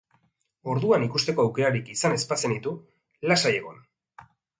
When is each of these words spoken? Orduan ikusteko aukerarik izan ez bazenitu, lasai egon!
Orduan 0.75 1.03
ikusteko 1.07 1.43
aukerarik 1.43 1.91
izan 1.95 2.15
ez 2.15 2.21
bazenitu, 2.31 2.73
lasai 3.33 3.53
egon! 3.59 3.77